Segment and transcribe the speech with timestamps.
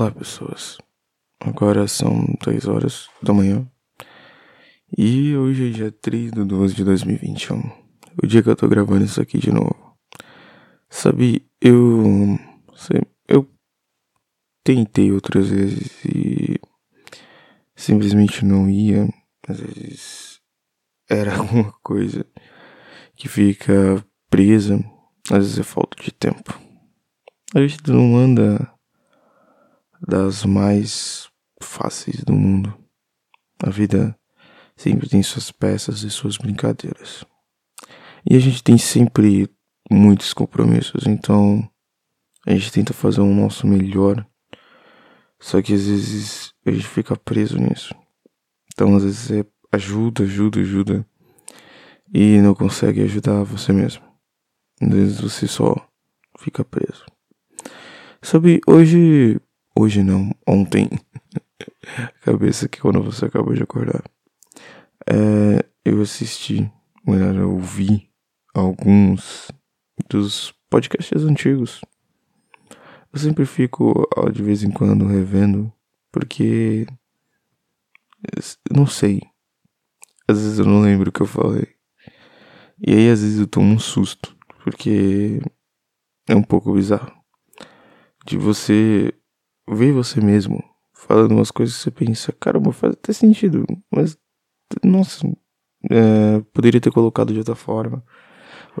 [0.00, 0.78] Olá, pessoas.
[1.40, 3.68] Agora são 3 horas da manhã.
[4.96, 7.58] E hoje é dia 3 de 12 de 2021.
[8.22, 9.98] O dia que eu tô gravando isso aqui de novo.
[10.88, 12.38] Sabe, eu.
[13.26, 13.50] Eu
[14.62, 16.60] tentei outras vezes e.
[17.74, 19.08] Simplesmente não ia.
[19.48, 20.40] Às vezes.
[21.10, 22.24] Era alguma coisa
[23.16, 24.78] que fica presa.
[25.28, 26.56] Às vezes é falta de tempo.
[27.52, 28.77] A gente não anda
[30.08, 31.28] das mais
[31.62, 32.74] fáceis do mundo.
[33.62, 34.18] A vida
[34.74, 37.26] sempre tem suas peças e suas brincadeiras.
[38.28, 39.50] E a gente tem sempre
[39.90, 41.68] muitos compromissos, então
[42.46, 44.26] a gente tenta fazer o nosso melhor.
[45.38, 47.94] Só que às vezes a gente fica preso nisso.
[48.72, 51.06] Então às vezes é ajuda, ajuda, ajuda.
[52.14, 54.02] E não consegue ajudar você mesmo.
[54.80, 55.74] Às vezes você só
[56.38, 57.04] fica preso.
[58.22, 59.38] Sabe, hoje
[59.80, 60.90] Hoje não, ontem.
[62.22, 64.02] Cabeça que quando você acabou de acordar.
[65.08, 66.68] É, eu assisti,
[67.06, 68.10] melhor, eu ouvi
[68.52, 69.52] alguns
[70.10, 71.80] dos podcasts antigos.
[73.12, 75.72] Eu sempre fico de vez em quando revendo,
[76.10, 76.84] porque.
[78.68, 79.20] Não sei.
[80.26, 81.68] Às vezes eu não lembro o que eu falei.
[82.84, 85.40] E aí às vezes eu tomo um susto, porque
[86.28, 87.16] é um pouco bizarro.
[88.26, 89.14] De você
[89.70, 90.62] ver você mesmo
[90.98, 94.18] falando umas coisas que você pensa, caramba, faz até sentido, mas
[94.82, 95.26] nossa,
[95.90, 98.04] é, poderia ter colocado de outra forma,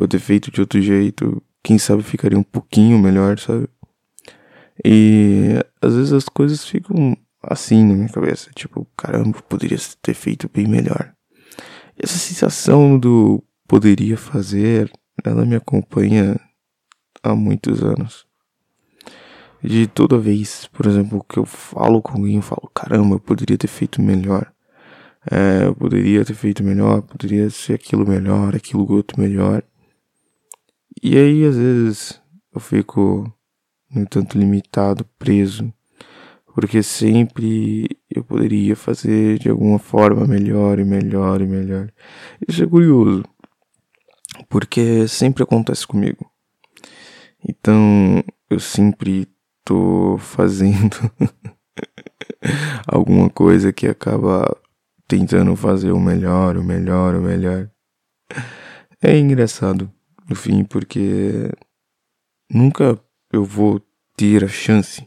[0.00, 3.68] ou ter feito de outro jeito, quem sabe ficaria um pouquinho melhor, sabe?
[4.84, 10.50] E às vezes as coisas ficam assim na minha cabeça, tipo, caramba, poderia ter feito
[10.52, 11.14] bem melhor.
[11.96, 14.90] E essa sensação do poderia fazer,
[15.22, 16.38] ela me acompanha
[17.22, 18.26] há muitos anos
[19.62, 23.58] de toda vez, por exemplo, que eu falo com alguém, eu falo, caramba, eu poderia
[23.58, 24.52] ter feito melhor.
[25.30, 29.62] É, eu poderia ter feito melhor, poderia ser aquilo melhor, aquilo outro melhor.
[31.02, 32.22] E aí, às vezes,
[32.54, 33.32] eu fico
[33.90, 35.72] no tanto limitado, preso,
[36.54, 41.92] porque sempre eu poderia fazer de alguma forma melhor e melhor e melhor.
[42.48, 43.24] Isso é curioso,
[44.48, 46.30] porque sempre acontece comigo.
[47.46, 49.28] Então, eu sempre
[49.66, 50.96] tô fazendo
[52.86, 54.56] alguma coisa que acaba
[55.08, 57.68] tentando fazer o melhor, o melhor, o melhor.
[59.02, 59.92] É engraçado,
[60.28, 61.50] no fim, porque
[62.48, 62.98] nunca
[63.32, 63.80] eu vou
[64.16, 65.06] ter a chance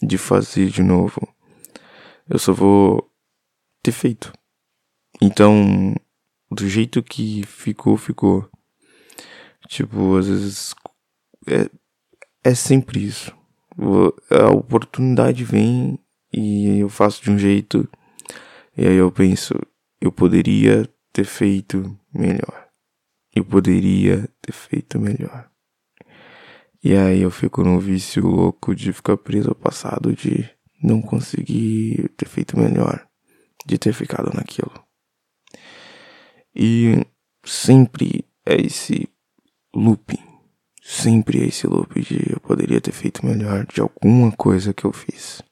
[0.00, 1.20] de fazer de novo.
[2.28, 3.10] Eu só vou
[3.82, 4.32] ter feito.
[5.20, 5.94] Então,
[6.48, 8.48] do jeito que ficou, ficou.
[9.68, 10.74] Tipo, às vezes
[11.48, 11.68] é,
[12.44, 13.34] é sempre isso
[14.30, 15.98] a oportunidade vem
[16.32, 17.88] e eu faço de um jeito
[18.76, 19.54] e aí eu penso,
[20.00, 22.68] eu poderia ter feito melhor.
[23.34, 25.50] Eu poderia ter feito melhor.
[26.84, 30.48] E aí eu fico num vício louco de ficar preso ao passado, de
[30.82, 33.08] não conseguir ter feito melhor,
[33.64, 34.72] de ter ficado naquilo.
[36.54, 37.02] E
[37.44, 39.08] sempre é esse
[39.74, 40.25] looping
[40.86, 45.42] sempre esse loop de eu poderia ter feito melhor de alguma coisa que eu fiz.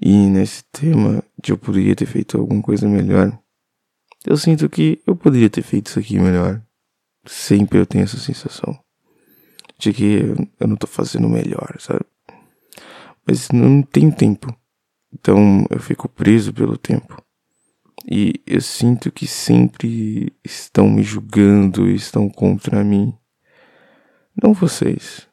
[0.00, 3.38] E nesse tema de eu poderia ter feito alguma coisa melhor,
[4.26, 6.60] eu sinto que eu poderia ter feito isso aqui melhor.
[7.24, 8.76] Sempre eu tenho essa sensação
[9.78, 12.04] de que eu não tô fazendo melhor, sabe?
[13.24, 14.52] Mas não tenho tempo.
[15.12, 17.22] Então eu fico preso pelo tempo.
[18.10, 23.14] E eu sinto que sempre estão me julgando, estão contra mim.
[24.40, 25.26] Não vocês,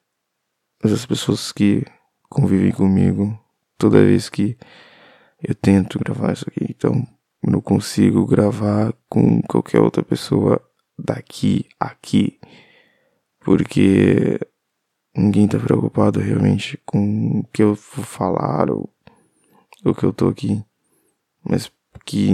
[0.84, 1.86] mas as pessoas que
[2.28, 3.40] convivem comigo
[3.78, 4.58] toda vez que
[5.44, 6.66] eu tento gravar isso aqui.
[6.70, 7.06] Então,
[7.44, 10.60] eu não consigo gravar com qualquer outra pessoa
[10.98, 12.40] daqui, aqui,
[13.42, 14.40] porque
[15.16, 18.90] ninguém tá preocupado realmente com o que eu vou falar ou
[19.84, 20.64] o que eu tô aqui,
[21.48, 21.72] mas
[22.06, 22.32] que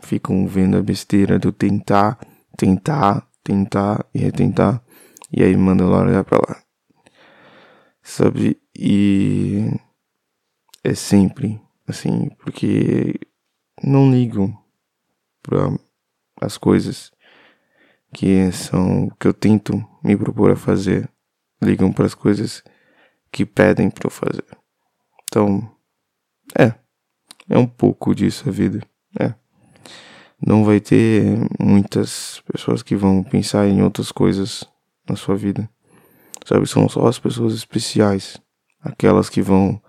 [0.00, 2.18] ficam vendo a besteira de eu tentar,
[2.56, 4.82] tentar, tentar e retentar
[5.36, 6.62] e aí manda lá olhar pra lá.
[8.00, 8.62] Sabe?
[8.76, 9.68] E
[10.84, 13.18] é sempre assim, porque
[13.82, 14.56] não ligam
[15.42, 15.76] para
[16.40, 17.10] as coisas
[18.12, 21.10] que são que eu tento me propor a fazer,
[21.60, 22.62] ligam para as coisas
[23.32, 24.46] que pedem para eu fazer.
[25.24, 25.68] Então,
[26.56, 26.74] é,
[27.48, 28.86] é um pouco disso a vida,
[29.18, 29.34] é.
[30.46, 31.24] Não vai ter
[31.58, 34.64] muitas pessoas que vão pensar em outras coisas
[35.08, 35.68] na sua vida.
[36.44, 38.40] Sabe, são só as pessoas especiais,
[38.80, 39.80] aquelas que vão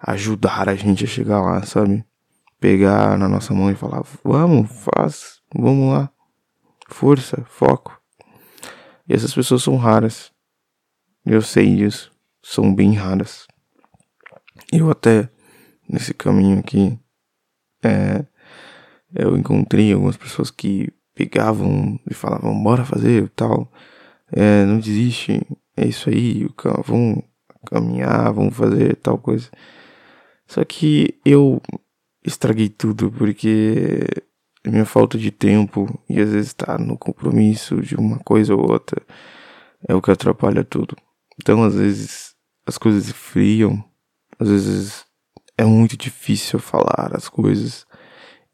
[0.00, 2.04] ajudar a gente a chegar lá, sabe?
[2.58, 6.10] Pegar na nossa mão e falar: "Vamos, faz, vamos lá".
[6.88, 8.00] Força, foco.
[9.08, 10.32] E essas pessoas são raras.
[11.24, 12.12] Eu sei disso.
[12.42, 13.46] São bem raras.
[14.72, 15.30] Eu até
[15.88, 16.98] nesse caminho aqui
[17.82, 18.24] é,
[19.14, 23.70] eu encontrei algumas pessoas que pegavam e falavam bora fazer tal
[24.32, 25.40] é, não desiste
[25.76, 26.48] é isso aí
[26.84, 27.22] vamos
[27.66, 29.50] caminhar vamos fazer tal coisa
[30.46, 31.60] só que eu
[32.24, 34.00] estraguei tudo porque
[34.70, 38.70] minha falta de tempo e às vezes estar tá no compromisso de uma coisa ou
[38.70, 39.02] outra
[39.88, 40.96] é o que atrapalha tudo.
[41.40, 42.34] Então às vezes
[42.66, 43.82] as coisas friam,
[44.38, 45.04] às vezes
[45.58, 47.86] é muito difícil falar as coisas.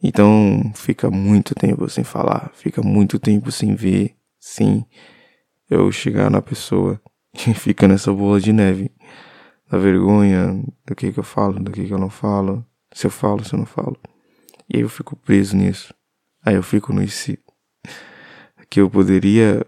[0.03, 4.87] Então fica muito tempo sem falar, fica muito tempo sem ver, sem
[5.69, 7.01] eu chegar na pessoa
[7.47, 8.91] e fica nessa bola de neve
[9.71, 13.11] da vergonha do que que eu falo, do que que eu não falo, se eu
[13.11, 13.99] falo, se eu não falo.
[14.69, 15.95] E aí eu fico preso nisso.
[16.45, 17.39] Aí eu fico no si.
[18.71, 19.67] Que eu poderia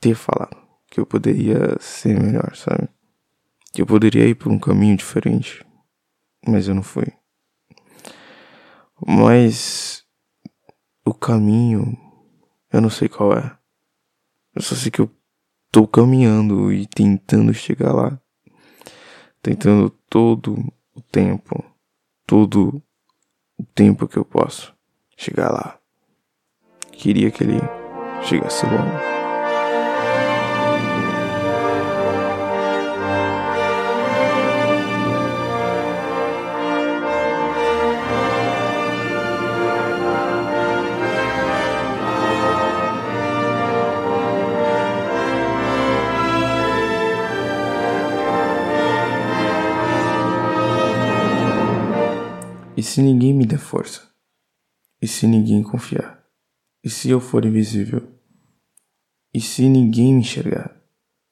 [0.00, 0.56] ter falado.
[0.90, 2.88] Que eu poderia ser melhor, sabe?
[3.70, 5.62] Que eu poderia ir por um caminho diferente.
[6.46, 7.06] Mas eu não fui.
[9.06, 10.06] Mas
[11.04, 11.98] o caminho,
[12.72, 13.58] eu não sei qual é.
[14.54, 15.10] Eu só sei que eu
[15.70, 18.20] tô caminhando e tentando chegar lá.
[19.42, 20.54] Tentando todo
[20.94, 21.64] o tempo.
[22.26, 22.82] Todo
[23.58, 24.74] o tempo que eu posso
[25.16, 25.78] chegar lá.
[26.92, 27.58] Queria que ele
[28.22, 29.29] chegasse logo.
[52.90, 54.02] Se ninguém me der força?
[55.00, 56.24] E se ninguém confiar?
[56.82, 58.02] E se eu for invisível?
[59.32, 60.76] E se ninguém me enxergar?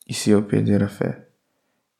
[0.08, 1.26] E se eu perder a fé?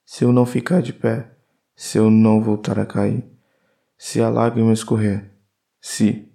[0.07, 1.33] Se eu não ficar de pé?
[1.75, 3.25] Se eu não voltar a cair?
[3.99, 5.29] Se a lágrima escorrer?
[5.81, 6.29] Se,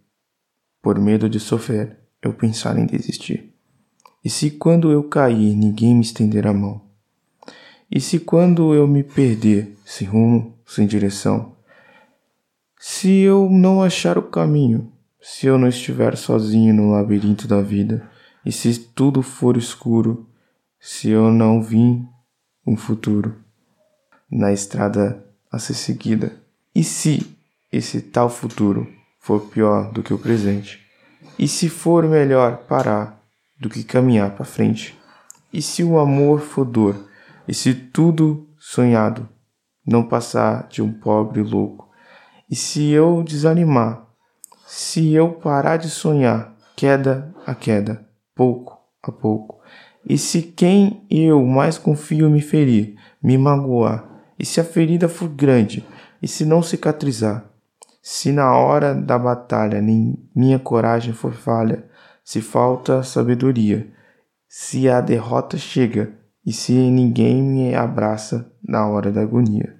[0.81, 3.53] por medo de sofrer, eu pensar em desistir?
[4.21, 6.81] E se quando eu cair ninguém me estender a mão?
[7.89, 11.52] E se quando eu me perder, sem rumo, sem direção?
[12.85, 14.91] Se eu não achar o caminho,
[15.21, 18.05] se eu não estiver sozinho no labirinto da vida,
[18.45, 20.27] e se tudo for escuro,
[20.81, 22.05] se eu não vim
[22.67, 23.37] um futuro
[24.29, 26.33] na estrada a ser seguida,
[26.75, 27.25] e se
[27.71, 28.85] esse tal futuro
[29.17, 30.85] for pior do que o presente,
[31.39, 33.17] e se for melhor parar
[33.57, 34.99] do que caminhar para frente,
[35.53, 37.09] e se o amor for dor,
[37.47, 39.29] e se tudo sonhado
[39.87, 41.92] não passar de um pobre louco,
[42.53, 44.05] e se eu desanimar
[44.67, 48.05] se eu parar de sonhar, queda a queda,
[48.35, 49.59] pouco a pouco,
[50.07, 54.07] e se quem eu mais confio me ferir, me magoar,
[54.37, 55.83] e se a ferida for grande,
[56.21, 57.43] e se não cicatrizar,
[58.03, 61.83] se na hora da batalha minha coragem for falha,
[62.23, 63.91] se falta sabedoria,
[64.47, 66.13] se a derrota chega,
[66.45, 69.75] e se ninguém me abraça na hora da agonia.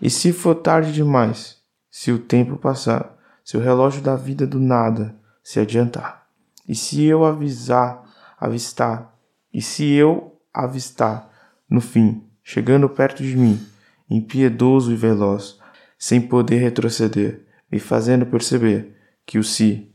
[0.00, 1.61] E se for tarde demais,
[1.92, 6.26] se o tempo passar, se o relógio da vida do nada se adiantar.
[6.66, 8.02] E se eu avisar,
[8.40, 9.14] avistar,
[9.52, 11.30] e se eu avistar,
[11.68, 13.60] no fim, chegando perto de mim,
[14.08, 15.58] impiedoso e veloz,
[15.98, 18.96] sem poder retroceder, me fazendo perceber
[19.26, 19.92] que o si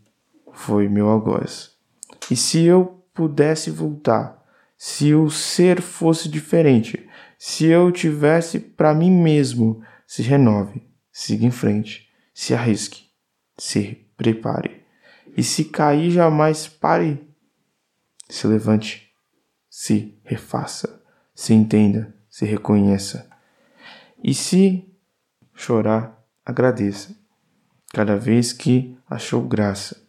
[0.54, 1.72] foi meu algoz.
[2.30, 4.46] E se eu pudesse voltar,
[4.77, 10.87] se o ser fosse diferente, se eu tivesse para mim mesmo, se renove,
[11.19, 13.07] siga em frente, se arrisque
[13.57, 14.83] se prepare.
[15.36, 17.27] E se cair, jamais pare.
[18.29, 19.12] Se levante,
[19.69, 21.01] se refaça,
[21.33, 23.27] se entenda, se reconheça.
[24.24, 24.86] E se
[25.53, 27.15] chorar, agradeça.
[27.93, 30.03] Cada vez que achou graça,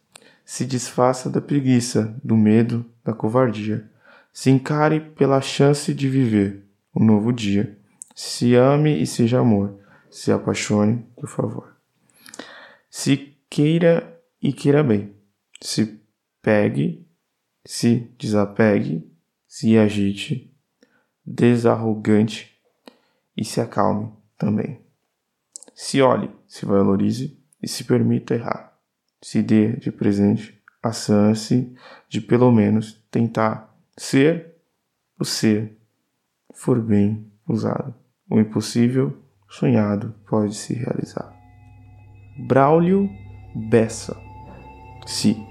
[0.45, 3.89] se desfaça da preguiça, do medo, da covardia.
[4.33, 7.79] Se encare pela chance de viver um novo dia.
[8.15, 9.79] Se ame e seja amor.
[10.11, 11.77] Se apaixone, por favor.
[12.91, 15.15] Se queira e queira bem.
[15.61, 16.01] Se
[16.41, 17.07] pegue,
[17.65, 19.11] se desapegue,
[19.47, 20.55] se agite,
[21.25, 22.59] desarrogante
[23.37, 24.81] e se acalme também.
[25.75, 28.79] Se olhe, se valorize e se permita errar.
[29.21, 31.75] Se dê de presente a chance
[32.09, 34.57] de pelo menos tentar ser
[35.19, 35.77] o ser
[36.55, 37.95] for bem usado.
[38.31, 39.17] O impossível
[39.49, 41.33] sonhado pode se realizar.
[42.47, 43.09] Braulio
[43.55, 44.17] Bessa.
[45.07, 45.48] Se